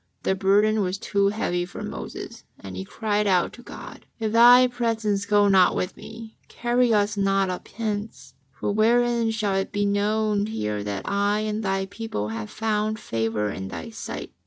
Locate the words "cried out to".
2.83-3.61